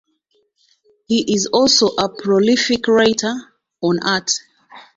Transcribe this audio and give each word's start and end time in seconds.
He 1.05 1.31
is 1.35 1.45
also 1.45 1.89
a 1.89 2.09
prolific 2.09 2.87
writer 2.87 3.35
on 3.83 3.99
art. 4.03 4.31